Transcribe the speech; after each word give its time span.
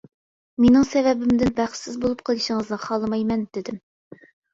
مېنىڭ 0.63 0.85
سەۋەبىمدىن 0.91 1.51
بەختسىز 1.59 1.99
بولۇپ 2.05 2.23
قېلىشىڭىزنى 2.29 2.79
خالىمايمەن، 2.87 3.45
دېدىم. 3.59 3.79